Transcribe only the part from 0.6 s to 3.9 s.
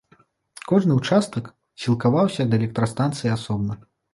Кожны ўчастак сілкаваўся ад электрастанцыі асобна.